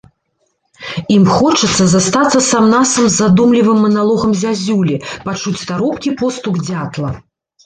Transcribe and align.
Ім 1.15 1.25
хочацца 1.33 1.83
застацца 1.91 2.39
сам-насам 2.45 3.05
з 3.09 3.11
задумлівым 3.19 3.77
маналогам 3.87 4.31
зязюлі, 4.41 4.95
пачуць 5.29 5.55
таропкі 5.69 6.09
постук 6.25 6.55
дзятла. 6.67 7.09